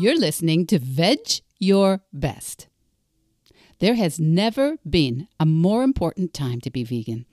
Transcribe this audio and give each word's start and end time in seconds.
You're 0.00 0.18
listening 0.18 0.64
to 0.68 0.78
Veg 0.78 1.42
Your 1.58 2.00
Best. 2.10 2.68
There 3.80 3.96
has 3.96 4.18
never 4.18 4.78
been 4.88 5.28
a 5.38 5.44
more 5.44 5.82
important 5.82 6.32
time 6.32 6.62
to 6.62 6.70
be 6.70 6.84
vegan. 6.84 7.26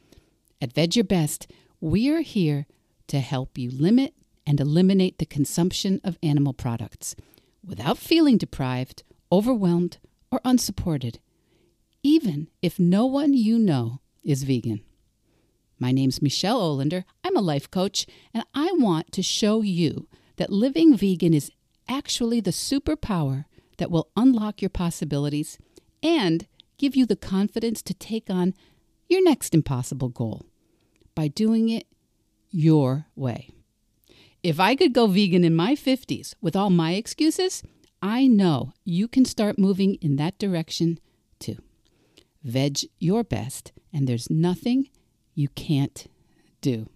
At 0.62 0.74
Veg 0.74 0.98
Your 0.98 1.06
Best, 1.06 1.50
we're 1.80 2.24
here 2.24 2.68
to 3.08 3.22
help 3.22 3.58
you 3.58 3.72
limit 3.72 4.16
and 4.46 4.60
eliminate 4.60 5.18
the 5.18 5.26
consumption 5.26 6.02
of 6.04 6.20
animal 6.22 6.52
products 6.52 7.16
without 7.66 7.98
feeling 7.98 8.38
deprived, 8.38 9.04
overwhelmed, 9.32 9.98
or 10.30 10.42
unsupported, 10.44 11.20
even 12.04 12.50
if 12.62 12.78
no 12.78 13.06
one 13.06 13.34
you 13.34 13.58
know 13.58 14.02
is 14.26 14.44
vegan. 14.44 14.82
My 15.80 15.94
name's 15.94 16.22
Michelle 16.22 16.60
Olander. 16.60 17.06
I'm 17.24 17.38
a 17.38 17.42
life 17.42 17.72
coach, 17.72 18.06
and 18.34 18.44
I 18.54 18.72
want 18.74 19.14
to 19.14 19.24
show 19.24 19.62
you 19.62 20.10
that 20.36 20.52
living 20.52 20.98
vegan 20.98 21.34
is 21.34 21.50
actually 21.88 22.40
the 22.40 22.52
superpower 22.52 23.46
that 23.78 23.92
will 23.92 24.10
unlock 24.16 24.62
your 24.62 24.70
possibilities 24.70 25.58
and 26.04 26.48
give 26.78 26.96
you 26.96 27.06
the 27.06 27.16
confidence 27.16 27.82
to 27.82 27.94
take 27.94 28.30
on 28.30 28.54
your 29.08 29.24
next 29.24 29.54
impossible 29.54 30.10
goal 30.10 30.46
by 31.16 31.28
doing 31.28 31.70
it 31.70 31.88
your 32.52 33.08
way. 33.16 33.50
If 34.44 34.60
I 34.60 34.76
could 34.76 34.94
go 34.94 35.08
vegan 35.08 35.44
in 35.44 35.56
my 35.56 35.74
50s 35.74 36.36
with 36.42 36.56
all 36.56 36.70
my 36.70 36.94
excuses, 36.94 37.64
I 38.02 38.28
know 38.28 38.74
you 38.86 39.08
can 39.08 39.26
start 39.26 39.58
moving 39.58 39.96
in 39.96 40.16
that 40.18 40.38
direction 40.38 41.00
too. 41.40 41.58
Veg 42.44 42.80
your 43.00 43.24
best, 43.24 43.72
and 43.92 44.08
there's 44.08 44.30
nothing 44.30 44.90
you 45.34 45.50
can't 45.50 46.08
do. 46.62 46.88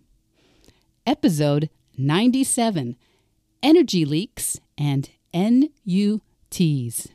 Episode 1.06 1.70
97 1.98 2.96
Energy 3.64 4.06
Leaks 4.06 4.60
and 4.82 5.10
NUTs. 5.32 7.08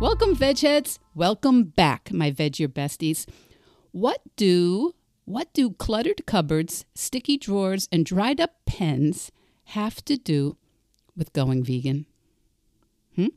Welcome, 0.00 0.34
vegheads. 0.34 0.98
Welcome 1.14 1.64
back, 1.64 2.10
my 2.10 2.30
veg 2.30 2.58
your 2.58 2.70
besties. 2.70 3.26
What 3.92 4.22
do 4.36 4.94
what 5.26 5.52
do 5.52 5.72
cluttered 5.72 6.24
cupboards, 6.24 6.86
sticky 6.94 7.36
drawers, 7.36 7.90
and 7.92 8.06
dried 8.06 8.40
up 8.40 8.54
pens 8.64 9.30
have 9.76 10.02
to 10.06 10.16
do 10.16 10.56
with 11.14 11.34
going 11.34 11.62
vegan? 11.62 12.06
Hmm? 13.14 13.36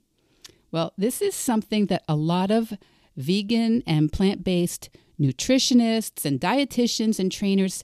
Well, 0.72 0.94
this 0.98 1.22
is 1.22 1.36
something 1.36 1.88
that 1.88 2.06
a 2.08 2.16
lot 2.16 2.52
of 2.52 2.72
vegan 3.16 3.84
and 3.86 4.12
plant 4.12 4.44
based 4.44 4.90
nutritionists 5.20 6.26
and 6.26 6.40
dietitians 6.40 7.20
and 7.20 7.32
trainers 7.32 7.84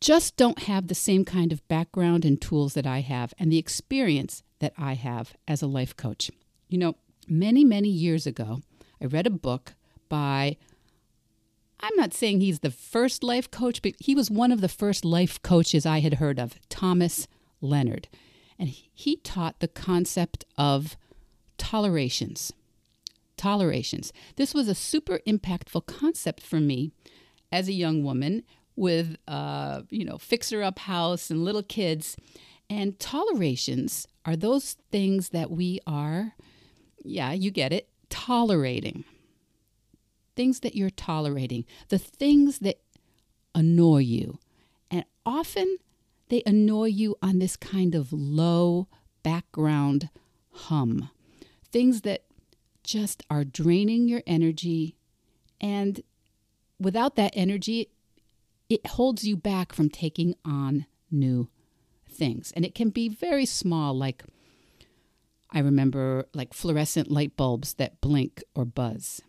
just 0.00 0.36
don't 0.36 0.64
have 0.64 0.88
the 0.88 0.94
same 0.94 1.24
kind 1.24 1.52
of 1.52 1.66
background 1.68 2.24
and 2.24 2.40
tools 2.40 2.74
that 2.74 2.86
I 2.86 3.00
have 3.00 3.32
and 3.38 3.52
the 3.52 3.58
experience 3.58 4.42
that 4.58 4.72
I 4.76 4.94
have 4.94 5.34
as 5.46 5.62
a 5.62 5.68
life 5.68 5.96
coach. 5.96 6.30
You 6.68 6.78
know, 6.78 6.96
many, 7.28 7.64
many 7.64 7.88
years 7.88 8.26
ago, 8.26 8.62
I 9.00 9.06
read 9.06 9.28
a 9.28 9.30
book 9.30 9.74
by, 10.08 10.56
I'm 11.78 11.94
not 11.94 12.14
saying 12.14 12.40
he's 12.40 12.60
the 12.60 12.70
first 12.72 13.22
life 13.22 13.48
coach, 13.48 13.80
but 13.80 13.94
he 14.00 14.16
was 14.16 14.28
one 14.28 14.50
of 14.50 14.60
the 14.60 14.68
first 14.68 15.04
life 15.04 15.40
coaches 15.42 15.86
I 15.86 16.00
had 16.00 16.14
heard 16.14 16.40
of, 16.40 16.54
Thomas 16.68 17.28
Leonard. 17.60 18.08
And 18.58 18.68
he 18.68 19.16
taught 19.16 19.60
the 19.60 19.68
concept 19.68 20.44
of 20.58 20.96
tolerations. 21.58 22.52
Tolerations. 23.42 24.12
This 24.36 24.54
was 24.54 24.68
a 24.68 24.74
super 24.74 25.18
impactful 25.26 25.86
concept 25.86 26.44
for 26.44 26.60
me 26.60 26.92
as 27.50 27.66
a 27.66 27.72
young 27.72 28.04
woman 28.04 28.44
with, 28.76 29.16
uh, 29.26 29.82
you 29.90 30.04
know, 30.04 30.16
fixer 30.16 30.62
up 30.62 30.78
house 30.78 31.28
and 31.28 31.44
little 31.44 31.64
kids. 31.64 32.16
And 32.70 33.00
tolerations 33.00 34.06
are 34.24 34.36
those 34.36 34.76
things 34.92 35.30
that 35.30 35.50
we 35.50 35.80
are, 35.88 36.34
yeah, 37.02 37.32
you 37.32 37.50
get 37.50 37.72
it, 37.72 37.88
tolerating. 38.08 39.02
Things 40.36 40.60
that 40.60 40.76
you're 40.76 40.88
tolerating, 40.88 41.64
the 41.88 41.98
things 41.98 42.60
that 42.60 42.78
annoy 43.56 44.02
you. 44.02 44.38
And 44.88 45.04
often 45.26 45.78
they 46.28 46.44
annoy 46.46 46.90
you 46.90 47.16
on 47.20 47.40
this 47.40 47.56
kind 47.56 47.96
of 47.96 48.12
low 48.12 48.86
background 49.24 50.10
hum. 50.52 51.10
Things 51.72 52.02
that 52.02 52.22
just 52.82 53.22
are 53.30 53.44
draining 53.44 54.08
your 54.08 54.22
energy. 54.26 54.96
And 55.60 56.02
without 56.78 57.16
that 57.16 57.32
energy, 57.34 57.88
it 58.68 58.86
holds 58.86 59.24
you 59.24 59.36
back 59.36 59.72
from 59.72 59.88
taking 59.88 60.34
on 60.44 60.86
new 61.10 61.48
things. 62.08 62.52
And 62.54 62.64
it 62.64 62.74
can 62.74 62.90
be 62.90 63.08
very 63.08 63.46
small, 63.46 63.94
like 63.96 64.24
I 65.50 65.58
remember 65.58 66.26
like 66.34 66.54
fluorescent 66.54 67.10
light 67.10 67.36
bulbs 67.36 67.74
that 67.74 68.00
blink 68.00 68.42
or 68.54 68.64
buzz. 68.64 69.20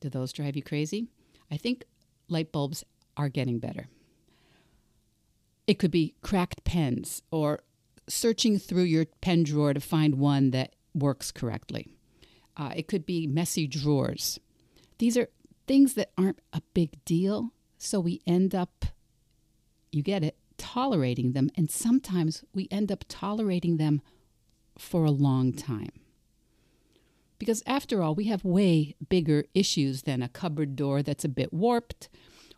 Do 0.00 0.08
those 0.08 0.32
drive 0.32 0.56
you 0.56 0.62
crazy? 0.62 1.06
I 1.50 1.56
think 1.56 1.84
light 2.28 2.52
bulbs 2.52 2.84
are 3.16 3.28
getting 3.28 3.58
better. 3.58 3.86
It 5.66 5.78
could 5.78 5.90
be 5.90 6.14
cracked 6.22 6.64
pens 6.64 7.22
or 7.30 7.60
searching 8.08 8.58
through 8.58 8.84
your 8.84 9.06
pen 9.20 9.42
drawer 9.44 9.74
to 9.74 9.80
find 9.80 10.16
one 10.16 10.50
that 10.50 10.74
works 10.94 11.30
correctly. 11.30 11.88
Uh, 12.58 12.72
it 12.74 12.88
could 12.88 13.06
be 13.06 13.26
messy 13.26 13.68
drawers. 13.68 14.40
These 14.98 15.16
are 15.16 15.28
things 15.68 15.94
that 15.94 16.10
aren't 16.18 16.40
a 16.52 16.60
big 16.74 17.02
deal, 17.04 17.52
so 17.78 18.00
we 18.00 18.20
end 18.26 18.54
up, 18.54 18.86
you 19.92 20.02
get 20.02 20.24
it, 20.24 20.36
tolerating 20.56 21.32
them. 21.32 21.50
And 21.56 21.70
sometimes 21.70 22.44
we 22.52 22.66
end 22.70 22.90
up 22.90 23.04
tolerating 23.08 23.76
them 23.76 24.02
for 24.76 25.04
a 25.04 25.12
long 25.12 25.52
time. 25.52 25.92
Because 27.38 27.62
after 27.64 28.02
all, 28.02 28.16
we 28.16 28.24
have 28.24 28.44
way 28.44 28.96
bigger 29.08 29.44
issues 29.54 30.02
than 30.02 30.20
a 30.20 30.28
cupboard 30.28 30.74
door 30.74 31.04
that's 31.04 31.24
a 31.24 31.28
bit 31.28 31.52
warped, 31.52 32.08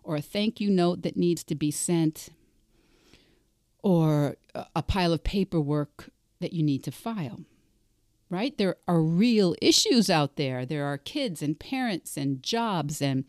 or 0.03 0.17
a 0.17 0.23
thank 0.23 0.59
you 0.61 0.71
note 0.71 1.03
that 1.03 1.19
needs 1.19 1.45
to 1.45 1.55
be 1.55 1.71
sent, 1.71 2.31
or 3.83 4.37
a 4.75 4.83
pile 4.83 5.13
of 5.13 5.23
paperwork 5.23 6.09
that 6.41 6.55
you 6.55 6.63
need 6.63 6.83
to 6.85 6.91
file 6.91 7.41
right? 8.31 8.57
There 8.57 8.77
are 8.89 9.03
real 9.03 9.55
issues 9.61 10.09
out 10.09 10.37
there. 10.37 10.65
There 10.65 10.87
are 10.87 10.97
kids 10.97 11.43
and 11.43 11.59
parents 11.59 12.17
and 12.17 12.43
jobs, 12.43 13.03
and 13.03 13.25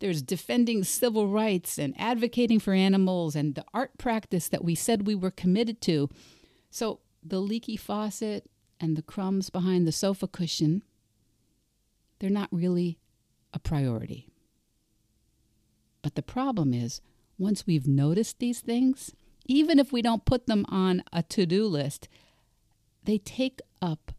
there's 0.00 0.22
defending 0.22 0.82
civil 0.82 1.28
rights 1.28 1.78
and 1.78 1.94
advocating 1.98 2.58
for 2.58 2.74
animals 2.74 3.36
and 3.36 3.54
the 3.54 3.64
art 3.72 3.96
practice 3.96 4.48
that 4.48 4.64
we 4.64 4.74
said 4.74 5.06
we 5.06 5.14
were 5.14 5.30
committed 5.30 5.80
to. 5.82 6.08
So 6.70 7.00
the 7.22 7.40
leaky 7.40 7.76
faucet 7.76 8.50
and 8.80 8.96
the 8.96 9.02
crumbs 9.02 9.50
behind 9.50 9.86
the 9.86 9.92
sofa 9.92 10.26
cushion, 10.26 10.82
they're 12.18 12.30
not 12.30 12.48
really 12.50 12.98
a 13.52 13.58
priority. 13.58 14.26
But 16.02 16.14
the 16.14 16.22
problem 16.22 16.72
is, 16.72 17.00
once 17.38 17.66
we've 17.66 17.86
noticed 17.86 18.38
these 18.38 18.60
things, 18.60 19.12
even 19.46 19.78
if 19.78 19.92
we 19.92 20.02
don't 20.02 20.24
put 20.24 20.46
them 20.46 20.64
on 20.68 21.02
a 21.12 21.22
to 21.24 21.46
do 21.46 21.66
list, 21.66 22.08
they 23.04 23.18
take 23.18 23.60
up 23.82 24.12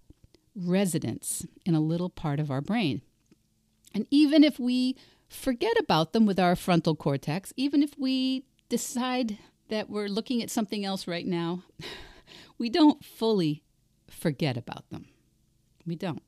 residence 0.56 1.46
in 1.66 1.76
a 1.76 1.80
little 1.80 2.10
part 2.10 2.40
of 2.40 2.52
our 2.52 2.62
brain. 2.62 3.02
And 3.94 4.08
even 4.10 4.44
if 4.44 4.60
we 4.60 4.96
forget 5.30 5.78
about 5.80 6.14
them 6.14 6.26
with 6.26 6.40
our 6.40 6.56
frontal 6.56 6.96
cortex, 6.96 7.54
even 7.56 7.82
if 7.82 7.98
we 7.98 8.46
decide 8.70 9.38
that 9.70 9.90
we're 9.90 10.08
looking 10.08 10.42
at 10.42 10.50
something 10.50 10.86
else 10.86 11.08
right 11.08 11.26
now, 11.26 11.64
we 12.58 12.70
don't 12.70 13.04
fully 13.04 13.64
forget 14.10 14.58
about 14.58 14.90
them. 14.90 15.08
We 15.86 15.96
don't. 15.96 16.24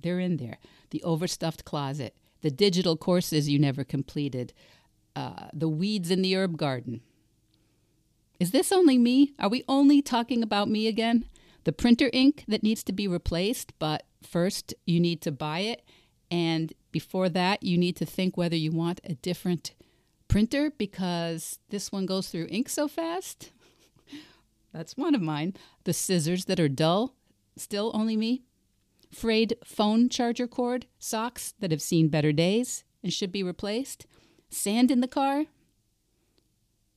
They're 0.00 0.20
in 0.20 0.36
there. 0.36 0.58
The 0.90 1.02
overstuffed 1.02 1.64
closet, 1.64 2.16
the 2.42 2.50
digital 2.50 2.96
courses 2.96 3.48
you 3.48 3.58
never 3.58 3.84
completed, 3.84 4.52
uh, 5.16 5.48
the 5.52 5.68
weeds 5.68 6.10
in 6.10 6.22
the 6.22 6.36
herb 6.36 6.56
garden. 6.56 7.00
Is 8.38 8.50
this 8.50 8.72
only 8.72 8.98
me? 8.98 9.34
Are 9.38 9.48
we 9.48 9.64
only 9.68 10.02
talking 10.02 10.42
about 10.42 10.68
me 10.68 10.88
again? 10.88 11.26
The 11.64 11.72
printer 11.72 12.10
ink 12.12 12.44
that 12.48 12.62
needs 12.62 12.82
to 12.84 12.92
be 12.92 13.06
replaced, 13.06 13.72
but 13.78 14.04
first 14.22 14.74
you 14.86 15.00
need 15.00 15.20
to 15.22 15.32
buy 15.32 15.60
it. 15.60 15.82
And 16.30 16.72
before 16.90 17.28
that, 17.28 17.62
you 17.62 17.76
need 17.76 17.96
to 17.96 18.06
think 18.06 18.36
whether 18.36 18.56
you 18.56 18.72
want 18.72 19.00
a 19.04 19.14
different 19.14 19.72
printer 20.28 20.72
because 20.76 21.58
this 21.68 21.92
one 21.92 22.06
goes 22.06 22.28
through 22.28 22.46
ink 22.50 22.68
so 22.68 22.88
fast. 22.88 23.52
That's 24.72 24.96
one 24.96 25.14
of 25.14 25.20
mine. 25.20 25.54
The 25.84 25.92
scissors 25.92 26.46
that 26.46 26.58
are 26.58 26.68
dull, 26.68 27.14
still 27.56 27.90
only 27.94 28.16
me. 28.16 28.42
Frayed 29.10 29.56
phone 29.62 30.08
charger 30.08 30.46
cord, 30.46 30.86
socks 30.98 31.52
that 31.60 31.70
have 31.70 31.82
seen 31.82 32.08
better 32.08 32.32
days 32.32 32.82
and 33.02 33.12
should 33.12 33.30
be 33.30 33.42
replaced. 33.42 34.06
Sand 34.48 34.90
in 34.90 35.00
the 35.00 35.08
car, 35.08 35.44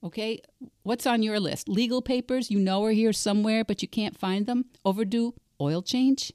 Okay, 0.03 0.42
what's 0.83 1.07
on 1.07 1.24
your 1.24 1.39
list? 1.39 1.68
Legal 1.68 2.01
papers 2.01 2.51
you 2.51 2.59
know 2.59 2.83
are 2.83 2.92
here 2.92 3.13
somewhere, 3.13 3.63
but 3.63 3.81
you 3.81 3.88
can't 3.88 4.18
find 4.18 4.45
them? 4.45 4.65
Overdue 4.83 5.33
oil 5.59 5.81
change? 5.81 6.31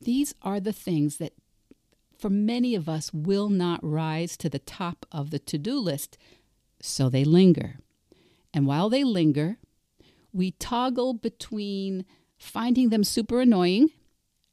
These 0.00 0.34
are 0.42 0.60
the 0.60 0.72
things 0.72 1.18
that 1.18 1.34
for 2.24 2.30
many 2.30 2.74
of 2.74 2.88
us, 2.88 3.12
will 3.12 3.50
not 3.50 3.80
rise 3.82 4.34
to 4.38 4.48
the 4.48 4.58
top 4.58 5.04
of 5.12 5.30
the 5.30 5.38
to 5.38 5.58
do 5.58 5.78
list, 5.78 6.16
so 6.80 7.10
they 7.10 7.22
linger. 7.22 7.80
And 8.54 8.66
while 8.66 8.88
they 8.88 9.04
linger, 9.04 9.58
we 10.32 10.52
toggle 10.52 11.12
between 11.12 12.06
finding 12.38 12.88
them 12.88 13.04
super 13.04 13.42
annoying 13.42 13.90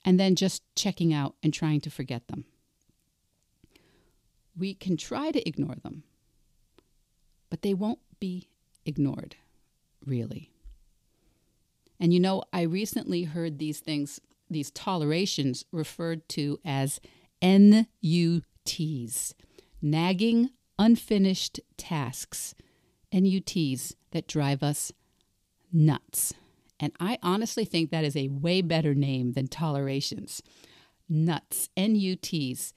and 0.03 0.19
then 0.19 0.35
just 0.35 0.63
checking 0.75 1.13
out 1.13 1.35
and 1.41 1.53
trying 1.53 1.79
to 1.79 1.89
forget 1.89 2.27
them. 2.27 2.43
We 4.57 4.73
can 4.73 4.97
try 4.97 5.31
to 5.31 5.47
ignore 5.47 5.75
them, 5.75 6.03
but 7.51 7.61
they 7.61 7.75
won't 7.75 7.99
be 8.19 8.49
ignored, 8.85 9.35
really. 10.03 10.49
And 11.99 12.11
you 12.11 12.19
know, 12.19 12.41
I 12.51 12.63
recently 12.63 13.25
heard 13.25 13.59
these 13.59 13.79
things, 13.79 14.19
these 14.49 14.71
tolerations, 14.71 15.65
referred 15.71 16.27
to 16.29 16.59
as 16.65 16.99
NUTs, 17.43 19.35
nagging 19.81 20.49
unfinished 20.79 21.59
tasks, 21.77 22.55
NUTs 23.13 23.95
that 24.11 24.27
drive 24.27 24.63
us 24.63 24.91
nuts. 25.71 26.33
And 26.79 26.93
I 26.99 27.19
honestly 27.21 27.65
think 27.65 27.91
that 27.91 28.05
is 28.05 28.15
a 28.15 28.29
way 28.29 28.61
better 28.61 28.95
name 28.95 29.33
than 29.33 29.47
tolerations. 29.47 30.41
Nuts, 31.07 31.69
N 31.75 31.95
U 31.95 32.15
Ts. 32.15 32.73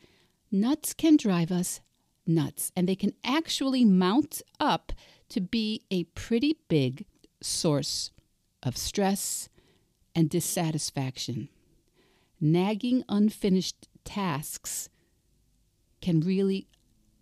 Nuts 0.50 0.93
can 0.93 1.17
drive 1.17 1.50
us 1.50 1.81
nuts, 2.26 2.73
and 2.76 2.88
they 2.88 2.97
can 2.97 3.12
actually 3.25 3.85
mount 3.85 4.43
up 4.59 4.93
to 5.29 5.41
be 5.41 5.82
a 5.91 6.05
pretty 6.05 6.56
big 6.69 7.06
source 7.41 8.11
of 8.62 8.76
stress 8.76 9.49
and 10.15 10.31
dissatisfaction. 10.31 11.49
Nagging 12.41 13.05
unfinished 13.09 13.88
tasks 14.05 14.88
can 16.00 16.21
really 16.21 16.69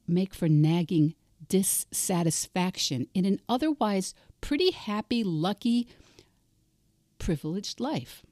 make 0.07 0.35
for 0.35 0.49
nagging 0.49 1.15
dissatisfaction 1.49 3.07
in 3.15 3.25
an 3.25 3.41
otherwise 3.49 4.15
pretty 4.41 4.71
happy, 4.73 5.23
lucky, 5.23 5.89
privileged 7.19 7.81
life. 7.81 8.23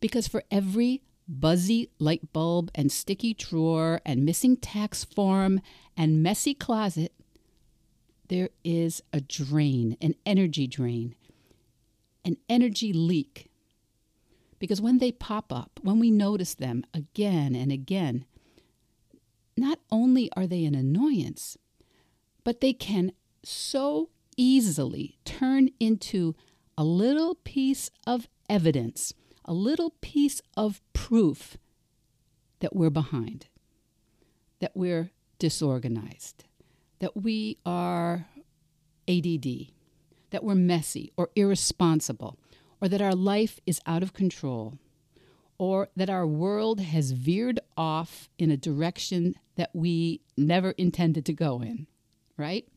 Because 0.00 0.28
for 0.28 0.44
every 0.50 1.02
buzzy 1.28 1.90
light 1.98 2.32
bulb 2.32 2.70
and 2.74 2.90
sticky 2.90 3.34
drawer 3.34 4.00
and 4.04 4.24
missing 4.24 4.56
tax 4.56 5.04
form 5.04 5.60
and 5.96 6.22
messy 6.22 6.54
closet, 6.54 7.12
there 8.28 8.50
is 8.64 9.02
a 9.12 9.20
drain, 9.20 9.96
an 10.00 10.14
energy 10.24 10.66
drain, 10.66 11.14
an 12.24 12.36
energy 12.48 12.92
leak. 12.92 13.50
Because 14.58 14.80
when 14.80 14.98
they 14.98 15.12
pop 15.12 15.52
up, 15.52 15.78
when 15.82 15.98
we 15.98 16.10
notice 16.10 16.54
them 16.54 16.84
again 16.92 17.54
and 17.54 17.70
again, 17.70 18.24
not 19.56 19.78
only 19.90 20.30
are 20.36 20.46
they 20.46 20.64
an 20.64 20.74
annoyance, 20.74 21.56
but 22.44 22.60
they 22.60 22.72
can 22.72 23.12
so 23.42 24.10
easily 24.36 25.18
turn 25.24 25.68
into 25.80 26.34
a 26.76 26.84
little 26.84 27.34
piece 27.34 27.90
of 28.06 28.28
evidence, 28.48 29.14
a 29.48 29.54
little 29.54 29.94
piece 30.02 30.42
of 30.58 30.82
proof 30.92 31.56
that 32.60 32.76
we're 32.76 32.90
behind, 32.90 33.46
that 34.60 34.72
we're 34.74 35.10
disorganized, 35.38 36.44
that 36.98 37.16
we 37.16 37.56
are 37.64 38.26
ADD, 39.08 39.68
that 40.30 40.44
we're 40.44 40.54
messy 40.54 41.12
or 41.16 41.30
irresponsible, 41.34 42.38
or 42.82 42.88
that 42.88 43.00
our 43.00 43.14
life 43.14 43.58
is 43.64 43.80
out 43.86 44.02
of 44.02 44.12
control, 44.12 44.78
or 45.56 45.88
that 45.96 46.10
our 46.10 46.26
world 46.26 46.80
has 46.80 47.12
veered 47.12 47.58
off 47.74 48.28
in 48.38 48.50
a 48.50 48.56
direction 48.56 49.34
that 49.56 49.70
we 49.72 50.20
never 50.36 50.72
intended 50.72 51.24
to 51.24 51.32
go 51.32 51.62
in, 51.62 51.86
right? 52.36 52.68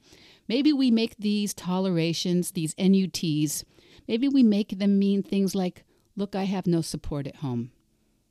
Maybe 0.48 0.72
we 0.72 0.90
make 0.90 1.18
these 1.18 1.54
tolerations, 1.54 2.52
these 2.52 2.74
NUTs, 2.78 3.66
maybe 4.08 4.30
we 4.30 4.42
make 4.42 4.80
them 4.80 4.98
mean 4.98 5.22
things 5.22 5.54
like, 5.54 5.84
look, 6.16 6.36
I 6.36 6.44
have 6.44 6.68
no 6.68 6.82
support 6.82 7.28
at 7.28 7.38
home. 7.38 7.72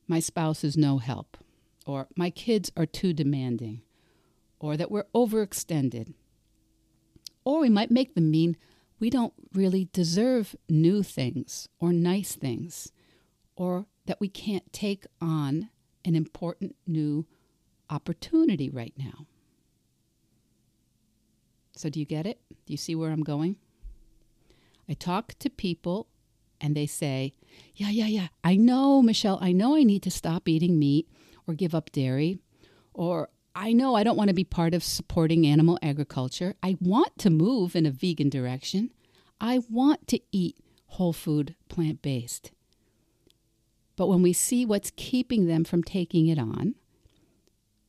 My 0.06 0.20
spouse 0.20 0.64
is 0.64 0.76
no 0.76 0.98
help. 0.98 1.36
Or 1.86 2.08
my 2.16 2.30
kids 2.30 2.70
are 2.76 2.86
too 2.86 3.12
demanding. 3.12 3.82
Or 4.58 4.76
that 4.76 4.90
we're 4.90 5.06
overextended. 5.14 6.14
Or 7.44 7.60
we 7.60 7.68
might 7.68 7.90
make 7.90 8.14
them 8.14 8.30
mean 8.30 8.56
we 8.98 9.08
don't 9.08 9.32
really 9.54 9.88
deserve 9.92 10.54
new 10.68 11.02
things 11.02 11.68
or 11.78 11.92
nice 11.92 12.34
things. 12.34 12.92
Or 13.56 13.86
that 14.06 14.20
we 14.20 14.28
can't 14.28 14.72
take 14.72 15.06
on 15.20 15.70
an 16.04 16.14
important 16.14 16.76
new 16.86 17.26
opportunity 17.88 18.68
right 18.70 18.94
now. 18.96 19.26
So, 21.76 21.88
do 21.88 21.98
you 21.98 22.06
get 22.06 22.26
it? 22.26 22.40
Do 22.66 22.72
you 22.72 22.76
see 22.76 22.94
where 22.94 23.10
I'm 23.10 23.22
going? 23.22 23.56
I 24.88 24.94
talk 24.94 25.34
to 25.38 25.48
people 25.48 26.08
and 26.60 26.74
they 26.76 26.86
say, 26.86 27.34
Yeah, 27.74 27.90
yeah, 27.90 28.06
yeah, 28.06 28.28
I 28.44 28.56
know, 28.56 29.02
Michelle, 29.02 29.38
I 29.40 29.52
know 29.52 29.76
I 29.76 29.82
need 29.82 30.02
to 30.04 30.10
stop 30.10 30.48
eating 30.48 30.78
meat 30.78 31.08
or 31.46 31.54
give 31.54 31.74
up 31.74 31.90
dairy, 31.92 32.38
or 32.94 33.28
I 33.54 33.72
know 33.72 33.94
I 33.94 34.04
don't 34.04 34.16
want 34.16 34.28
to 34.28 34.34
be 34.34 34.44
part 34.44 34.74
of 34.74 34.84
supporting 34.84 35.46
animal 35.46 35.78
agriculture. 35.82 36.54
I 36.62 36.76
want 36.80 37.18
to 37.18 37.30
move 37.30 37.74
in 37.74 37.86
a 37.86 37.90
vegan 37.90 38.28
direction. 38.28 38.90
I 39.40 39.60
want 39.68 40.06
to 40.08 40.20
eat 40.32 40.56
whole 40.86 41.12
food, 41.12 41.54
plant 41.68 42.02
based. 42.02 42.52
But 43.96 44.08
when 44.08 44.22
we 44.22 44.32
see 44.32 44.64
what's 44.64 44.92
keeping 44.96 45.46
them 45.46 45.64
from 45.64 45.82
taking 45.82 46.28
it 46.28 46.38
on, 46.38 46.74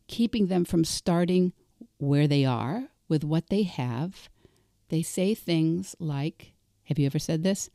keeping 0.08 0.48
them 0.48 0.66
from 0.66 0.84
starting 0.84 1.54
where 1.98 2.28
they 2.28 2.44
are 2.44 2.90
with 3.08 3.24
what 3.24 3.50
they 3.50 3.64
have, 3.64 4.30
they 4.90 5.02
say 5.02 5.34
things 5.34 5.96
like, 6.00 6.54
Have 6.86 7.00
you 7.00 7.06
ever 7.06 7.20
said 7.20 7.44
this? 7.44 7.70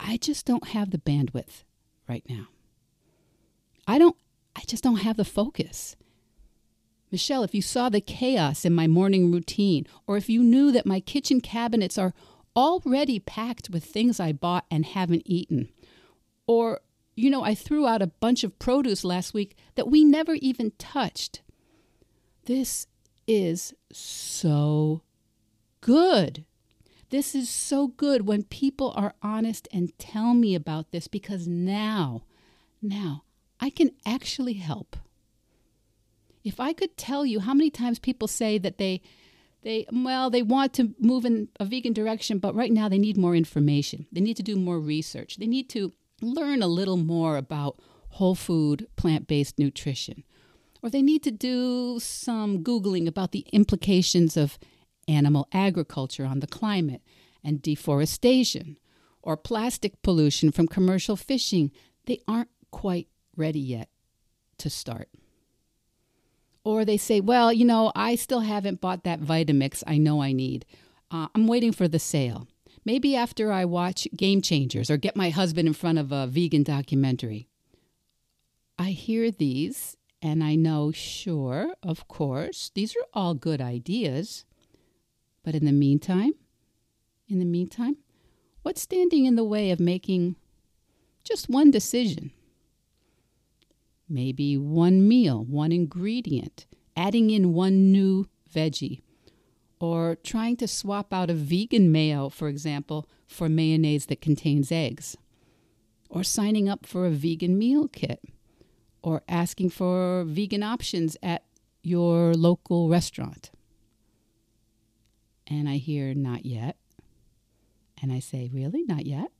I 0.00 0.16
just 0.16 0.46
don't 0.46 0.68
have 0.68 0.90
the 0.90 0.98
bandwidth 0.98 1.64
right 2.08 2.24
now. 2.28 2.48
I 3.86 3.98
don't, 3.98 4.16
I 4.54 4.62
just 4.66 4.82
don't 4.82 4.96
have 4.96 5.16
the 5.16 5.24
focus. 5.24 5.96
Michelle, 7.10 7.42
if 7.42 7.54
you 7.54 7.62
saw 7.62 7.88
the 7.88 8.00
chaos 8.00 8.64
in 8.64 8.74
my 8.74 8.86
morning 8.86 9.32
routine, 9.32 9.86
or 10.06 10.16
if 10.16 10.28
you 10.28 10.42
knew 10.42 10.70
that 10.72 10.86
my 10.86 11.00
kitchen 11.00 11.40
cabinets 11.40 11.96
are 11.96 12.12
already 12.54 13.18
packed 13.18 13.70
with 13.70 13.84
things 13.84 14.20
I 14.20 14.32
bought 14.32 14.66
and 14.70 14.84
haven't 14.84 15.22
eaten, 15.24 15.70
or, 16.46 16.80
you 17.16 17.30
know, 17.30 17.42
I 17.42 17.54
threw 17.54 17.86
out 17.86 18.02
a 18.02 18.08
bunch 18.08 18.44
of 18.44 18.58
produce 18.58 19.04
last 19.04 19.32
week 19.32 19.56
that 19.74 19.88
we 19.88 20.04
never 20.04 20.34
even 20.34 20.72
touched. 20.78 21.40
This 22.44 22.86
is 23.26 23.74
so 23.92 25.02
good. 25.80 26.44
This 27.10 27.34
is 27.34 27.48
so 27.48 27.88
good 27.88 28.26
when 28.26 28.42
people 28.42 28.92
are 28.94 29.14
honest 29.22 29.66
and 29.72 29.96
tell 29.98 30.34
me 30.34 30.54
about 30.54 30.90
this 30.90 31.08
because 31.08 31.48
now, 31.48 32.24
now, 32.82 33.24
I 33.60 33.70
can 33.70 33.92
actually 34.04 34.54
help. 34.54 34.96
If 36.44 36.60
I 36.60 36.72
could 36.72 36.96
tell 36.96 37.24
you 37.24 37.40
how 37.40 37.54
many 37.54 37.70
times 37.70 37.98
people 37.98 38.28
say 38.28 38.58
that 38.58 38.78
they 38.78 39.00
they 39.62 39.86
well 39.92 40.30
they 40.30 40.42
want 40.42 40.72
to 40.74 40.94
move 41.00 41.24
in 41.24 41.48
a 41.58 41.64
vegan 41.64 41.92
direction 41.92 42.38
but 42.38 42.54
right 42.54 42.70
now 42.70 42.88
they 42.88 42.98
need 42.98 43.16
more 43.16 43.34
information. 43.34 44.06
They 44.12 44.20
need 44.20 44.36
to 44.36 44.42
do 44.42 44.56
more 44.56 44.78
research. 44.78 45.36
They 45.36 45.46
need 45.46 45.68
to 45.70 45.92
learn 46.20 46.62
a 46.62 46.68
little 46.68 46.96
more 46.96 47.36
about 47.36 47.80
whole 48.10 48.34
food, 48.34 48.86
plant-based 48.96 49.58
nutrition. 49.58 50.24
Or 50.82 50.90
they 50.90 51.02
need 51.02 51.22
to 51.24 51.30
do 51.30 51.98
some 52.00 52.62
googling 52.62 53.08
about 53.08 53.32
the 53.32 53.46
implications 53.52 54.36
of 54.36 54.58
animal 55.08 55.48
agriculture 55.52 56.24
on 56.24 56.40
the 56.40 56.46
climate 56.46 57.02
and 57.42 57.62
deforestation 57.62 58.78
or 59.22 59.36
plastic 59.36 60.00
pollution 60.02 60.52
from 60.52 60.68
commercial 60.68 61.16
fishing, 61.16 61.70
they 62.06 62.20
aren't 62.28 62.50
quite 62.70 63.08
ready 63.36 63.60
yet 63.60 63.88
to 64.58 64.70
start. 64.70 65.08
Or 66.64 66.84
they 66.84 66.96
say, 66.96 67.20
well, 67.20 67.52
you 67.52 67.64
know, 67.64 67.92
I 67.94 68.14
still 68.14 68.40
haven't 68.40 68.80
bought 68.80 69.04
that 69.04 69.20
Vitamix 69.20 69.82
I 69.86 69.98
know 69.98 70.22
I 70.22 70.32
need. 70.32 70.66
Uh, 71.10 71.28
I'm 71.34 71.46
waiting 71.46 71.72
for 71.72 71.88
the 71.88 71.98
sale. 71.98 72.46
Maybe 72.84 73.16
after 73.16 73.52
I 73.52 73.64
watch 73.64 74.08
Game 74.16 74.42
Changers 74.42 74.90
or 74.90 74.96
get 74.96 75.16
my 75.16 75.30
husband 75.30 75.68
in 75.68 75.74
front 75.74 75.98
of 75.98 76.12
a 76.12 76.26
vegan 76.26 76.62
documentary. 76.62 77.48
I 78.78 78.90
hear 78.90 79.30
these 79.30 79.96
and 80.20 80.42
I 80.42 80.56
know, 80.56 80.90
sure, 80.90 81.74
of 81.82 82.08
course, 82.08 82.70
these 82.74 82.96
are 82.96 83.06
all 83.14 83.34
good 83.34 83.60
ideas. 83.60 84.44
But 85.44 85.54
in 85.54 85.64
the 85.64 85.72
meantime, 85.72 86.32
in 87.28 87.38
the 87.38 87.44
meantime, 87.44 87.96
what's 88.62 88.82
standing 88.82 89.24
in 89.24 89.36
the 89.36 89.44
way 89.44 89.70
of 89.70 89.80
making 89.80 90.36
just 91.24 91.48
one 91.48 91.70
decision? 91.70 92.32
Maybe 94.08 94.56
one 94.56 95.06
meal, 95.06 95.44
one 95.44 95.72
ingredient, 95.72 96.66
adding 96.96 97.30
in 97.30 97.52
one 97.52 97.92
new 97.92 98.26
veggie, 98.52 99.02
or 99.80 100.16
trying 100.16 100.56
to 100.56 100.66
swap 100.66 101.12
out 101.12 101.30
a 101.30 101.34
vegan 101.34 101.92
mayo, 101.92 102.28
for 102.28 102.48
example, 102.48 103.08
for 103.26 103.48
mayonnaise 103.48 104.06
that 104.06 104.20
contains 104.20 104.72
eggs, 104.72 105.16
or 106.08 106.24
signing 106.24 106.68
up 106.68 106.86
for 106.86 107.06
a 107.06 107.10
vegan 107.10 107.58
meal 107.58 107.86
kit, 107.88 108.20
or 109.02 109.22
asking 109.28 109.70
for 109.70 110.24
vegan 110.24 110.62
options 110.62 111.16
at 111.22 111.44
your 111.82 112.34
local 112.34 112.88
restaurant. 112.88 113.50
And 115.48 115.68
I 115.68 115.76
hear, 115.76 116.14
not 116.14 116.44
yet. 116.44 116.76
And 118.00 118.12
I 118.12 118.20
say, 118.20 118.50
really? 118.52 118.84
Not 118.84 119.06
yet? 119.06 119.30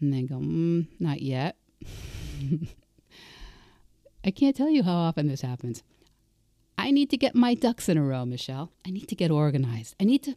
And 0.00 0.12
then 0.12 0.26
go, 0.26 0.36
mm, 0.36 0.86
not 0.98 1.22
yet. 1.22 1.56
I 4.24 4.30
can't 4.30 4.56
tell 4.56 4.70
you 4.70 4.82
how 4.82 4.94
often 4.94 5.28
this 5.28 5.42
happens. 5.42 5.82
I 6.78 6.90
need 6.90 7.10
to 7.10 7.16
get 7.16 7.34
my 7.34 7.54
ducks 7.54 7.88
in 7.88 7.98
a 7.98 8.02
row, 8.02 8.24
Michelle. 8.24 8.72
I 8.86 8.90
need 8.90 9.08
to 9.08 9.14
get 9.14 9.30
organized. 9.30 9.94
I 10.00 10.04
need 10.04 10.22
to 10.24 10.34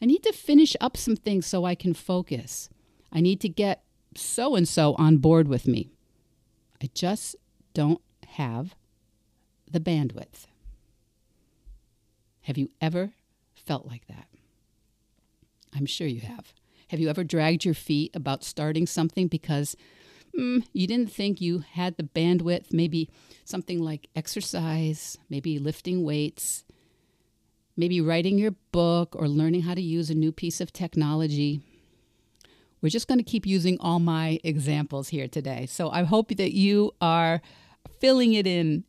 I 0.00 0.06
need 0.06 0.22
to 0.22 0.32
finish 0.32 0.76
up 0.80 0.96
some 0.96 1.16
things 1.16 1.46
so 1.46 1.64
I 1.64 1.74
can 1.74 1.94
focus. 1.94 2.68
I 3.12 3.20
need 3.20 3.40
to 3.40 3.48
get 3.48 3.82
so 4.14 4.54
and 4.54 4.68
so 4.68 4.94
on 4.96 5.18
board 5.18 5.48
with 5.48 5.66
me. 5.66 5.90
I 6.82 6.88
just 6.94 7.34
don't 7.74 8.00
have 8.28 8.76
the 9.70 9.80
bandwidth. 9.80 10.46
Have 12.42 12.58
you 12.58 12.70
ever 12.80 13.12
felt 13.54 13.86
like 13.86 14.06
that? 14.06 14.26
I'm 15.74 15.86
sure 15.86 16.06
you 16.06 16.20
have. 16.20 16.52
Have 16.88 17.00
you 17.00 17.08
ever 17.08 17.24
dragged 17.24 17.64
your 17.64 17.74
feet 17.74 18.14
about 18.14 18.44
starting 18.44 18.86
something 18.86 19.28
because 19.28 19.76
mm, 20.38 20.64
you 20.72 20.86
didn't 20.86 21.12
think 21.12 21.40
you 21.40 21.58
had 21.72 21.96
the 21.96 22.02
bandwidth? 22.02 22.72
Maybe 22.72 23.10
something 23.44 23.82
like 23.82 24.08
exercise, 24.16 25.18
maybe 25.28 25.58
lifting 25.58 26.04
weights, 26.04 26.64
maybe 27.76 28.00
writing 28.00 28.38
your 28.38 28.52
book 28.72 29.14
or 29.16 29.28
learning 29.28 29.62
how 29.62 29.74
to 29.74 29.82
use 29.82 30.10
a 30.10 30.14
new 30.14 30.32
piece 30.32 30.60
of 30.60 30.72
technology. 30.72 31.60
We're 32.80 32.88
just 32.88 33.08
going 33.08 33.18
to 33.18 33.24
keep 33.24 33.46
using 33.46 33.76
all 33.80 33.98
my 33.98 34.38
examples 34.44 35.08
here 35.08 35.28
today. 35.28 35.66
So 35.66 35.90
I 35.90 36.04
hope 36.04 36.28
that 36.36 36.54
you 36.54 36.92
are 37.00 37.40
filling 38.00 38.34
it 38.34 38.46
in 38.46 38.84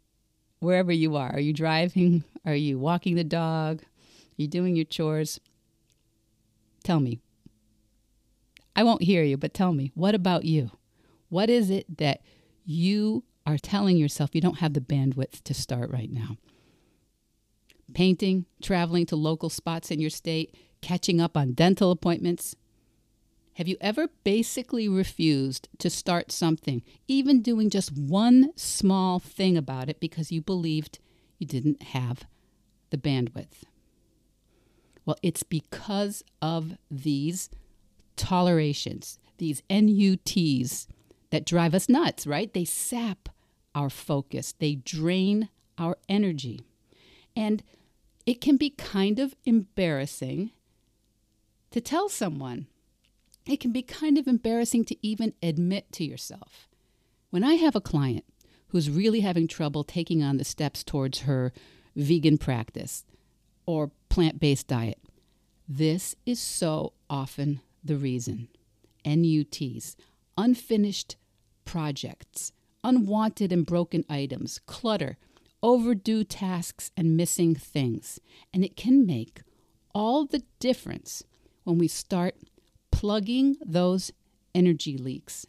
wherever 0.60 0.92
you 0.92 1.16
are. 1.16 1.32
Are 1.34 1.40
you 1.40 1.54
driving? 1.54 2.24
Are 2.46 2.56
you 2.56 2.80
walking 2.80 3.16
the 3.16 3.24
dog? 3.24 3.82
Are 3.82 4.42
you 4.42 4.48
doing 4.48 4.76
your 4.76 4.86
chores? 4.86 5.40
Tell 6.84 7.00
me. 7.00 7.20
I 8.76 8.84
won't 8.84 9.04
hear 9.04 9.24
you, 9.24 9.38
but 9.38 9.54
tell 9.54 9.74
me, 9.74 9.92
what 9.96 10.16
about 10.16 10.46
you? 10.46 10.72
What 11.30 11.50
is 11.50 11.70
it 11.70 11.98
that 11.98 12.22
you 12.66 13.24
are 13.46 13.58
telling 13.58 13.98
yourself 13.98 14.32
you 14.34 14.42
don't 14.42 14.60
have 14.60 14.74
the 14.74 14.82
bandwidth 14.82 15.44
to 15.44 15.54
start 15.54 15.92
right 15.92 16.12
now? 16.12 16.38
Painting, 17.94 18.46
traveling 18.62 19.06
to 19.08 19.16
local 19.16 19.50
spots 19.50 19.92
in 19.92 20.00
your 20.00 20.10
state, 20.10 20.56
catching 20.82 21.20
up 21.20 21.36
on 21.36 21.54
dental 21.54 21.92
appointments, 21.92 22.56
have 23.60 23.68
you 23.68 23.76
ever 23.82 24.08
basically 24.24 24.88
refused 24.88 25.68
to 25.80 25.90
start 25.90 26.32
something, 26.32 26.82
even 27.10 27.42
doing 27.42 27.70
just 27.70 27.92
one 27.92 28.52
small 28.56 29.20
thing 29.20 29.58
about 29.58 29.90
it 29.90 30.00
because 30.00 30.32
you 30.32 30.42
believed 30.42 31.00
you 31.40 31.46
didn't 31.46 31.84
have 31.84 32.24
the 32.90 32.98
bandwidth? 32.98 33.64
Well, 35.10 35.18
it's 35.24 35.42
because 35.42 36.24
of 36.40 36.78
these 36.92 37.50
tolerations, 38.16 39.18
these 39.40 39.64
NUTs 39.68 40.86
that 41.32 41.48
drive 41.48 41.74
us 41.74 41.90
nuts, 41.90 42.28
right? 42.28 42.54
They 42.54 42.64
sap 42.64 43.28
our 43.74 43.90
focus, 43.90 44.54
they 44.60 44.76
drain 44.76 45.50
our 45.80 45.98
energy. 46.08 46.62
And 47.36 47.64
it 48.28 48.40
can 48.40 48.56
be 48.56 48.70
kind 48.70 49.18
of 49.18 49.34
embarrassing 49.46 50.52
to 51.72 51.82
tell 51.82 52.08
someone 52.08 52.68
it 53.48 53.60
can 53.60 53.72
be 53.72 53.82
kind 53.82 54.16
of 54.20 54.28
embarrassing 54.28 54.86
to 54.86 54.98
even 55.04 55.34
admit 55.42 55.92
to 55.94 56.06
yourself. 56.06 56.70
When 57.32 57.44
I 57.44 57.56
have 57.56 57.76
a 57.76 57.82
client 57.82 58.26
who's 58.68 58.92
really 58.92 59.22
having 59.22 59.48
trouble 59.48 59.84
taking 59.84 60.22
on 60.22 60.38
the 60.38 60.44
steps 60.44 60.84
towards 60.84 61.22
her 61.22 61.52
vegan 61.96 62.38
practice 62.38 63.06
or 63.66 63.90
plant 64.10 64.40
based 64.40 64.68
diet, 64.68 65.00
this 65.68 66.16
is 66.26 66.40
so 66.40 66.94
often 67.10 67.62
the 67.84 67.96
reason. 67.96 68.50
NUTs, 69.06 69.96
unfinished 70.38 71.16
projects, 71.66 72.52
unwanted 72.84 73.52
and 73.52 73.66
broken 73.66 74.04
items, 74.10 74.60
clutter, 74.66 75.18
overdue 75.62 76.24
tasks, 76.24 76.92
and 76.98 77.16
missing 77.16 77.56
things. 77.56 78.20
And 78.54 78.64
it 78.64 78.76
can 78.76 79.06
make 79.06 79.42
all 79.94 80.26
the 80.26 80.44
difference 80.60 81.24
when 81.64 81.78
we 81.78 81.88
start 81.88 82.36
plugging 82.92 83.58
those 83.66 84.12
energy 84.56 84.98
leaks 84.98 85.46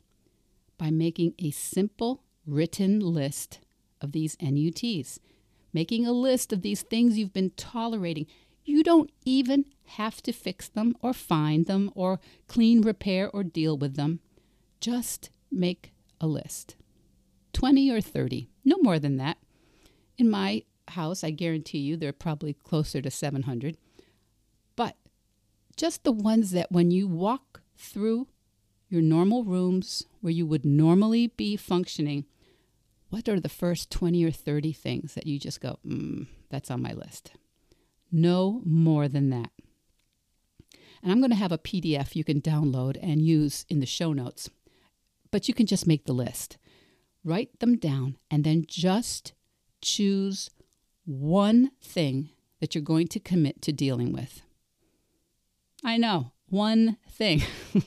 by 0.79 0.90
making 0.90 1.35
a 1.38 1.50
simple 1.50 2.23
written 2.47 3.00
list 3.00 3.61
of 4.00 4.12
these 4.12 4.37
NUTs, 4.40 5.19
making 5.73 6.07
a 6.07 6.12
list 6.12 6.52
of 6.52 6.62
these 6.62 6.83
things 6.83 7.19
you've 7.19 7.33
been 7.33 7.50
tolerating. 7.50 8.26
You 8.64 8.83
don't 8.83 9.11
even 9.25 9.64
have 9.97 10.23
to 10.23 10.33
fix 10.33 10.69
them 10.69 10.97
or 11.02 11.12
find 11.12 11.67
them 11.67 11.90
or 11.95 12.21
clean, 12.47 12.83
repair, 12.83 13.31
or 13.31 13.43
deal 13.43 13.76
with 13.76 13.97
them. 13.97 14.21
Just 14.81 15.31
make 15.50 15.93
a 16.21 16.26
list 16.26 16.76
20 17.52 17.90
or 17.90 18.00
30, 18.00 18.49
no 18.64 18.76
more 18.81 18.99
than 18.99 19.17
that. 19.17 19.38
In 20.17 20.31
my 20.31 20.62
house, 20.88 21.25
I 21.25 21.31
guarantee 21.31 21.79
you 21.79 21.97
they're 21.97 22.12
probably 22.12 22.55
closer 22.55 23.00
to 23.02 23.11
700 23.11 23.76
But 24.76 24.97
just 25.76 26.05
the 26.05 26.12
ones 26.12 26.50
that 26.52 26.71
when 26.71 26.90
you 26.90 27.09
walk 27.09 27.62
through 27.76 28.29
your 28.88 29.02
normal 29.02 29.45
rooms 29.45 30.05
where 30.21 30.33
you 30.33 30.47
would 30.47 30.64
normally 30.64 31.29
be 31.29 31.57
functioning, 31.57 32.26
what 33.09 33.29
are 33.29 33.40
the 33.40 33.49
first 33.49 33.90
20 33.90 34.25
or 34.25 34.31
30 34.31 34.73
things 34.73 35.14
that 35.14 35.26
you 35.26 35.38
just 35.38 35.61
go, 35.61 35.79
mm, 35.87 36.26
that's 36.49 36.71
on 36.71 36.83
my 36.83 36.93
list? 36.93 37.33
No 38.12 38.62
more 38.64 39.09
than 39.09 39.31
that. 39.31 39.50
And 41.02 41.11
I'm 41.11 41.21
going 41.21 41.31
to 41.31 41.37
have 41.37 41.52
a 41.52 41.59
PDF 41.59 42.14
you 42.14 42.25
can 42.25 42.40
download 42.40 42.99
and 43.02 43.23
use 43.23 43.64
in 43.69 43.81
the 43.81 43.87
show 43.87 44.12
notes. 44.12 44.50
But 45.31 45.49
you 45.49 45.55
can 45.55 45.67
just 45.67 45.87
make 45.87 46.05
the 46.05 46.12
list. 46.12 46.59
Write 47.25 47.61
them 47.61 47.76
down 47.76 48.17
and 48.31 48.45
then 48.45 48.64
just 48.67 49.33
choose 49.81 50.50
one 51.05 51.71
thing 51.83 52.31
that 52.61 52.75
you're 52.75 52.83
going 52.83 53.09
to 53.09 53.21
commit 53.21 53.62
to 53.62 53.73
dealing 53.73 54.12
with. 54.12 54.43
I 55.85 55.97
know, 55.97 56.33
one 56.49 56.99
thing. 57.09 57.43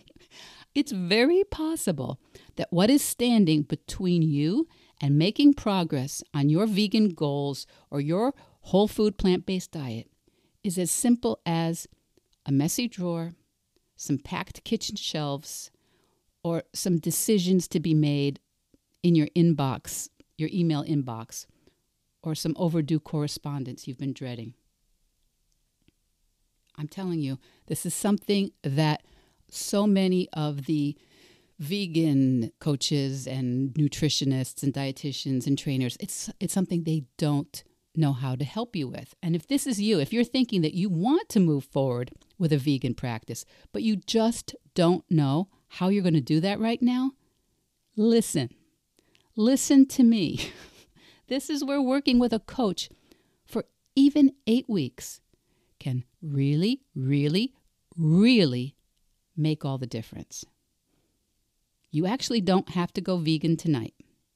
it's 0.75 0.91
very 0.91 1.43
possible 1.43 2.19
that 2.55 2.71
what 2.71 2.89
is 2.89 3.03
standing 3.03 3.63
between 3.63 4.21
you 4.23 4.67
and 4.99 5.17
making 5.17 5.53
progress 5.53 6.23
on 6.33 6.49
your 6.49 6.65
vegan 6.65 7.09
goals 7.09 7.67
or 7.91 8.01
your 8.01 8.33
whole 8.61 8.87
food 8.87 9.17
plant 9.17 9.45
based 9.45 9.71
diet 9.71 10.07
is 10.63 10.77
as 10.77 10.91
simple 10.91 11.39
as 11.45 11.87
a 12.45 12.51
messy 12.51 12.87
drawer, 12.87 13.33
some 13.95 14.17
packed 14.17 14.63
kitchen 14.63 14.95
shelves, 14.95 15.71
or 16.43 16.63
some 16.73 16.99
decisions 16.99 17.67
to 17.69 17.79
be 17.79 17.93
made 17.93 18.39
in 19.01 19.15
your 19.15 19.27
inbox, 19.27 20.09
your 20.37 20.49
email 20.53 20.83
inbox, 20.83 21.45
or 22.21 22.35
some 22.35 22.55
overdue 22.57 22.99
correspondence 22.99 23.87
you've 23.87 23.97
been 23.97 24.13
dreading. 24.13 24.53
I'm 26.77 26.87
telling 26.87 27.19
you, 27.19 27.37
this 27.67 27.85
is 27.85 27.93
something 27.93 28.51
that 28.63 29.03
so 29.49 29.85
many 29.85 30.27
of 30.33 30.65
the 30.65 30.97
vegan 31.59 32.51
coaches 32.59 33.27
and 33.27 33.73
nutritionists 33.75 34.63
and 34.63 34.73
dietitians 34.73 35.45
and 35.45 35.57
trainers, 35.57 35.97
it's 35.99 36.29
it's 36.39 36.53
something 36.53 36.83
they 36.83 37.03
don't 37.17 37.63
know 37.95 38.13
how 38.13 38.35
to 38.35 38.43
help 38.43 38.75
you 38.75 38.87
with. 38.87 39.15
And 39.21 39.35
if 39.35 39.47
this 39.47 39.67
is 39.67 39.81
you, 39.81 39.99
if 39.99 40.11
you're 40.11 40.23
thinking 40.23 40.61
that 40.61 40.73
you 40.73 40.89
want 40.89 41.29
to 41.29 41.39
move 41.39 41.65
forward 41.65 42.11
with 42.37 42.51
a 42.51 42.57
vegan 42.57 42.95
practice, 42.95 43.45
but 43.71 43.83
you 43.83 43.95
just 43.95 44.55
don't 44.73 45.03
know 45.09 45.49
how 45.67 45.89
you're 45.89 46.03
going 46.03 46.13
to 46.13 46.21
do 46.21 46.39
that 46.39 46.59
right 46.59 46.81
now, 46.81 47.11
listen. 47.95 48.49
Listen 49.35 49.87
to 49.87 50.03
me. 50.03 50.51
This 51.27 51.49
is 51.49 51.63
where 51.63 51.81
working 51.81 52.19
with 52.19 52.33
a 52.33 52.39
coach 52.39 52.89
for 53.45 53.63
even 53.95 54.33
8 54.45 54.67
weeks 54.67 55.21
can 55.79 56.03
really, 56.21 56.81
really, 56.93 57.53
really 57.97 58.75
make 59.35 59.65
all 59.65 59.77
the 59.77 59.87
difference. 59.87 60.45
You 61.91 62.05
actually 62.05 62.41
don't 62.41 62.69
have 62.69 62.91
to 62.93 63.01
go 63.01 63.17
vegan 63.17 63.57
tonight. 63.57 63.93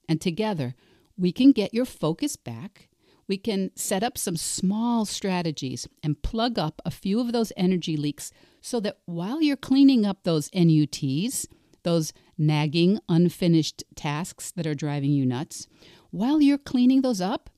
And 0.07 0.21
together, 0.21 0.75
we 1.17 1.31
can 1.31 1.51
get 1.51 1.73
your 1.73 1.85
focus 1.85 2.35
back. 2.35 2.89
We 3.27 3.37
can 3.37 3.71
set 3.75 4.03
up 4.03 4.17
some 4.17 4.37
small 4.37 5.05
strategies 5.05 5.87
and 6.01 6.21
plug 6.21 6.57
up 6.57 6.81
a 6.85 6.91
few 6.91 7.19
of 7.19 7.33
those 7.33 7.51
energy 7.57 7.97
leaks 7.97 8.31
so 8.61 8.79
that 8.79 8.99
while 9.05 9.41
you're 9.41 9.57
cleaning 9.57 10.05
up 10.05 10.23
those 10.23 10.49
NUTs, 10.51 11.47
those 11.83 12.13
nagging, 12.37 12.99
unfinished 13.09 13.83
tasks 13.95 14.51
that 14.51 14.65
are 14.65 14.75
driving 14.75 15.11
you 15.11 15.25
nuts, 15.25 15.67
while 16.11 16.41
you're 16.41 16.57
cleaning 16.57 17.01
those 17.01 17.19
up, 17.19 17.49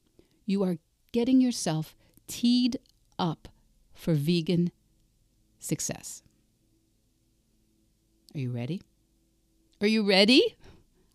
you 0.46 0.64
are 0.64 0.78
getting 1.12 1.40
yourself 1.40 1.96
teed 2.28 2.78
up 3.20 3.48
for 3.94 4.14
vegan 4.14 4.72
success. 5.60 6.24
Are 8.34 8.40
you 8.40 8.52
ready? 8.52 8.82
Are 9.82 9.88
you 9.88 10.08
ready? 10.08 10.56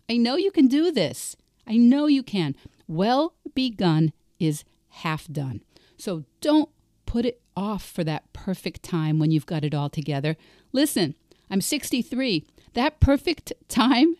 I 0.08 0.16
know 0.16 0.37
you 0.37 0.50
can 0.50 0.68
do 0.68 0.90
this. 0.90 1.37
I 1.66 1.76
know 1.76 2.06
you 2.06 2.23
can. 2.23 2.54
Well 2.87 3.34
begun 3.54 4.12
is 4.38 4.64
half 4.88 5.26
done. 5.29 5.62
So 5.97 6.25
don't 6.41 6.69
put 7.07 7.25
it 7.25 7.41
off 7.57 7.85
for 7.88 8.05
that 8.05 8.33
perfect 8.33 8.83
time 8.83 9.19
when 9.19 9.31
you've 9.31 9.47
got 9.47 9.64
it 9.64 9.75
all 9.75 9.88
together. 9.88 10.37
Listen, 10.73 11.14
I'm 11.50 11.61
63. 11.61 12.47
That 12.75 13.00
perfect 13.00 13.53
time 13.69 14.17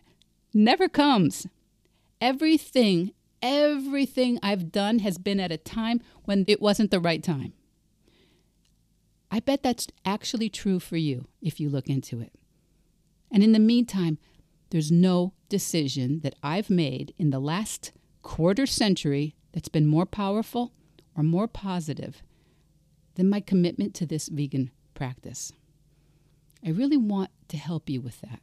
never 0.53 0.87
comes. 0.87 1.47
Everything, 2.21 3.11
everything 3.41 4.39
I've 4.41 4.71
done 4.71 4.99
has 4.99 5.17
been 5.17 5.39
at 5.39 5.51
a 5.51 5.57
time 5.57 6.01
when 6.23 6.45
it 6.47 6.61
wasn't 6.61 6.91
the 6.91 6.99
right 6.99 7.21
time. 7.21 7.53
I 9.29 9.41
bet 9.41 9.63
that's 9.63 9.87
actually 10.05 10.49
true 10.49 10.79
for 10.79 10.97
you 10.97 11.25
if 11.41 11.59
you 11.59 11.69
look 11.69 11.89
into 11.89 12.21
it. 12.21 12.31
And 13.31 13.43
in 13.43 13.51
the 13.51 13.59
meantime, 13.59 14.17
there's 14.69 14.91
no 14.91 15.33
decision 15.49 16.21
that 16.21 16.35
I've 16.41 16.69
made 16.69 17.13
in 17.17 17.31
the 17.31 17.39
last 17.39 17.91
quarter 18.21 18.65
century 18.65 19.35
that's 19.55 19.69
been 19.69 19.87
more 19.87 20.05
powerful 20.05 20.73
or 21.15 21.23
more 21.23 21.47
positive 21.47 22.21
than 23.15 23.29
my 23.29 23.39
commitment 23.39 23.95
to 23.95 24.05
this 24.05 24.27
vegan 24.27 24.69
practice. 24.93 25.53
I 26.63 26.69
really 26.69 26.97
want 26.97 27.31
to 27.47 27.57
help 27.57 27.89
you 27.89 28.01
with 28.01 28.19
that. 28.19 28.41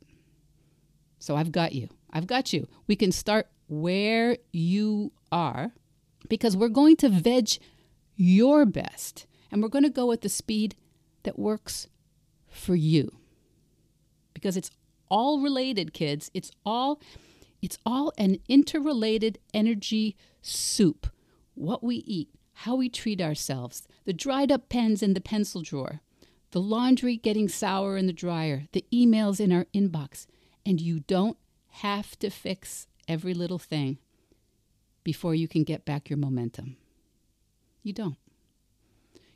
So 1.19 1.37
I've 1.37 1.53
got 1.53 1.75
you. 1.75 1.91
I've 2.11 2.27
got 2.27 2.55
you. 2.55 2.67
We 2.87 2.97
can 2.97 3.13
start 3.13 3.47
where 3.69 4.39
you 4.53 5.13
are 5.31 5.73
because 6.31 6.57
we're 6.57 6.69
going 6.69 6.97
to 6.97 7.11
veg 7.11 7.51
your 8.17 8.65
best 8.65 9.27
and 9.51 9.63
we're 9.63 9.69
going 9.69 9.85
to 9.85 9.91
go 9.91 10.13
at 10.13 10.23
the 10.23 10.31
speed 10.31 10.77
that 11.25 11.39
works 11.39 11.89
for 12.49 12.75
you. 12.75 13.13
Because 14.33 14.57
it's 14.57 14.71
all 15.11 15.43
related, 15.43 15.93
kids. 15.93 16.31
It's 16.33 16.51
all 16.65 17.03
it's 17.63 17.79
all 17.87 18.13
an 18.19 18.39
interrelated 18.49 19.39
energy 19.55 20.17
soup. 20.43 21.07
What 21.55 21.85
we 21.85 21.97
eat, 21.97 22.29
how 22.53 22.75
we 22.75 22.89
treat 22.89 23.21
ourselves, 23.21 23.87
the 24.05 24.13
dried 24.13 24.51
up 24.51 24.69
pens 24.69 25.03
in 25.03 25.15
the 25.15 25.21
pencil 25.21 25.63
drawer, 25.63 26.01
the 26.51 26.61
laundry 26.61 27.17
getting 27.17 27.49
sour 27.49 27.97
in 27.97 28.07
the 28.07 28.13
dryer, 28.13 28.65
the 28.73 28.85
emails 28.93 29.41
in 29.41 29.53
our 29.53 29.67
inbox. 29.73 30.27
And 30.67 30.81
you 30.81 31.01
don't 31.01 31.39
have 31.69 32.19
to 32.19 32.31
fix 32.31 32.89
every 33.09 33.33
little 33.33 33.59
thing 33.59 33.99
before 35.05 35.35
you 35.35 35.49
can 35.49 35.65
get 35.65 35.85
back 35.85 36.11
your 36.11 36.19
momentum. 36.19 36.77
You 37.83 37.93
don't. 37.93 38.17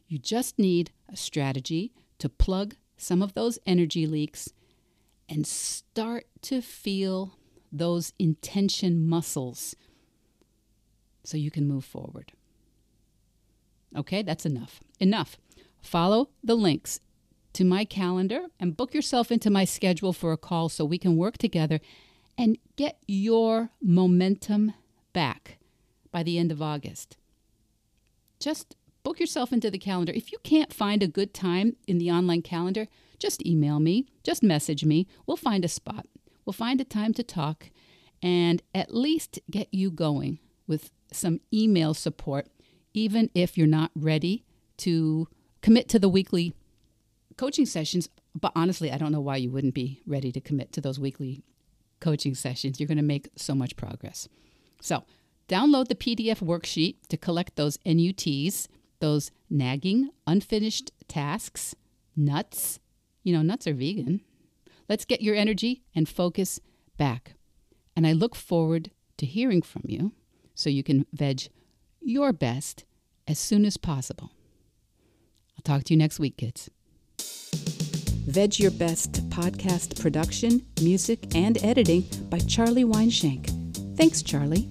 You 0.09 0.18
just 0.18 0.59
need 0.59 0.90
a 1.09 1.16
strategy 1.16 1.92
to 2.18 2.28
plug 2.28 2.76
some 2.97 3.23
of 3.23 3.35
those 3.35 3.59
energy 3.66 4.06
leaks 4.06 4.52
and 5.28 5.47
start 5.47 6.26
to 6.42 6.61
feel 6.61 7.37
those 7.73 8.12
intention 8.18 9.06
muscles 9.08 9.75
so 11.25 11.37
you 11.37 11.50
can 11.50 11.66
move 11.66 11.85
forward. 11.85 12.32
Okay, 13.96 14.23
that's 14.23 14.46
enough. 14.46 14.80
Enough. 15.00 15.37
Follow 15.80 16.30
the 16.42 16.54
links 16.54 17.00
to 17.52 17.64
my 17.64 17.85
calendar 17.85 18.46
and 18.61 18.76
book 18.76 18.92
yourself 18.92 19.32
into 19.32 19.50
my 19.50 19.64
schedule 19.64 20.12
for 20.12 20.32
a 20.32 20.37
call 20.37 20.68
so 20.68 20.85
we 20.85 20.99
can 20.99 21.16
work 21.16 21.38
together 21.38 21.80
and 22.37 22.58
get 22.76 22.99
your 23.06 23.70
momentum 23.80 24.75
back 25.12 25.58
by 26.12 26.23
the 26.23 26.38
end 26.38 26.52
of 26.52 26.61
August. 26.61 27.16
Just 28.38 28.76
book 29.02 29.18
yourself 29.18 29.52
into 29.52 29.70
the 29.70 29.78
calendar. 29.78 30.12
If 30.14 30.32
you 30.32 30.38
can't 30.42 30.73
find 30.73 31.02
a 31.02 31.08
good 31.08 31.32
time 31.32 31.76
in 31.87 31.99
the 31.99 32.11
online 32.11 32.42
calendar, 32.42 32.88
just 33.18 33.44
email 33.46 33.80
me, 33.80 34.06
just 34.23 34.42
message 34.42 34.85
me. 34.85 35.06
We'll 35.26 35.37
find 35.37 35.64
a 35.64 35.68
spot. 35.68 36.06
We'll 36.46 36.54
find 36.54 36.80
a 36.80 36.84
time 36.84 37.12
to 37.14 37.22
talk 37.22 37.70
and 38.22 38.62
at 38.74 38.94
least 38.94 39.40
get 39.50 39.68
you 39.72 39.90
going 39.90 40.38
with 40.66 40.90
some 41.12 41.40
email 41.52 41.92
support, 41.92 42.46
even 42.94 43.28
if 43.35 43.59
you're 43.59 43.66
not 43.66 43.90
ready 43.94 44.44
to 44.78 45.28
commit 45.61 45.88
to 45.90 45.98
the 45.98 46.09
weekly 46.09 46.54
coaching 47.37 47.66
sessions. 47.66 48.09
But 48.35 48.52
honestly, 48.56 48.90
I 48.90 48.96
don't 48.96 49.12
know 49.12 49.20
why 49.20 49.37
you 49.37 49.50
wouldn't 49.50 49.74
be 49.74 50.00
ready 50.06 50.32
to 50.32 50.40
commit 50.40 50.72
to 50.72 50.80
those 50.80 50.98
weekly 50.98 51.42
coaching 52.00 52.35
sessions. 52.35 52.80
You're 52.80 52.87
going 52.87 52.96
to 52.96 53.02
make 53.02 53.28
so 53.37 53.54
much 53.54 53.76
progress. 53.76 54.28
So, 54.80 55.04
download 55.48 55.88
the 55.88 55.94
PDF 55.94 56.40
worksheet 56.40 56.96
to 57.09 57.16
collect 57.16 57.56
those 57.56 57.78
NUTs 57.85 58.68
those 59.00 59.30
nagging, 59.50 60.11
unfinished 60.26 60.90
tasks, 61.09 61.74
nuts. 62.16 62.80
You 63.22 63.32
know, 63.32 63.42
nuts 63.42 63.66
are 63.66 63.74
vegan. 63.74 64.20
Let's 64.88 65.05
get 65.05 65.22
your 65.22 65.35
energy 65.35 65.83
and 65.94 66.09
focus 66.09 66.61
back. 66.96 67.35
And 67.94 68.07
I 68.07 68.12
look 68.12 68.35
forward 68.35 68.90
to 69.18 69.27
hearing 69.27 69.62
from 69.62 69.83
you 69.87 70.12
so 70.55 70.70
you 70.70 70.83
can 70.83 71.07
veg 71.12 71.49
your 72.01 72.33
best 72.33 72.85
as 73.27 73.38
soon 73.38 73.64
as 73.64 73.77
possible. 73.77 74.31
I'll 75.57 75.62
talk 75.64 75.85
to 75.85 75.94
you 75.94 75.99
next 75.99 76.18
week, 76.18 76.37
kids. 76.37 76.70
Veg 78.27 78.59
Your 78.59 78.72
Best 78.72 79.29
podcast 79.31 80.01
production, 80.01 80.66
music, 80.83 81.35
and 81.35 81.62
editing 81.64 82.05
by 82.29 82.38
Charlie 82.40 82.85
Weinshank. 82.85 83.96
Thanks, 83.96 84.20
Charlie. 84.20 84.68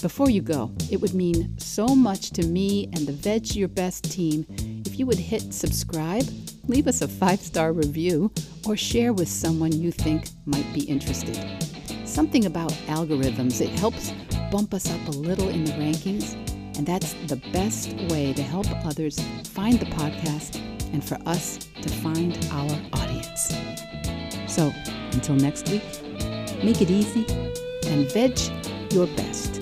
Before 0.00 0.30
you 0.30 0.40
go, 0.42 0.72
it 0.90 1.00
would 1.00 1.12
mean 1.12 1.58
so 1.58 1.86
much 1.88 2.30
to 2.30 2.46
me 2.46 2.88
and 2.94 3.06
the 3.06 3.12
Veg 3.12 3.54
Your 3.54 3.68
Best 3.68 4.10
team 4.10 4.46
if 4.86 4.98
you 4.98 5.06
would 5.06 5.18
hit 5.18 5.52
subscribe, 5.52 6.24
leave 6.66 6.86
us 6.86 7.02
a 7.02 7.08
five 7.08 7.40
star 7.40 7.72
review, 7.72 8.32
or 8.66 8.76
share 8.76 9.12
with 9.12 9.28
someone 9.28 9.72
you 9.72 9.90
think 9.90 10.28
might 10.46 10.72
be 10.72 10.82
interested. 10.84 11.38
Something 12.04 12.46
about 12.46 12.72
algorithms, 12.86 13.60
it 13.60 13.70
helps 13.78 14.12
bump 14.50 14.74
us 14.74 14.90
up 14.90 15.08
a 15.08 15.10
little 15.10 15.48
in 15.48 15.64
the 15.64 15.72
rankings, 15.72 16.34
and 16.76 16.86
that's 16.86 17.14
the 17.26 17.36
best 17.52 17.92
way 18.10 18.32
to 18.32 18.42
help 18.42 18.66
others 18.84 19.18
find 19.44 19.78
the 19.78 19.86
podcast 19.86 20.60
and 20.92 21.04
for 21.04 21.18
us 21.26 21.58
to 21.82 21.88
find 21.88 22.38
our 22.50 22.78
audience. 22.94 23.54
So, 24.46 24.72
until 25.12 25.34
next 25.36 25.68
week, 25.68 25.82
make 26.64 26.80
it 26.80 26.90
easy 26.90 27.26
and 27.86 28.10
veg 28.12 28.38
your 28.92 29.06
best. 29.08 29.57